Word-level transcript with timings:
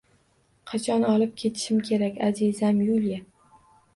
Qachon 0.71 1.03
olib 1.09 1.35
ketishim 1.41 1.83
kerak, 1.89 2.19
azizam 2.29 2.79
Yuliya? 2.87 3.21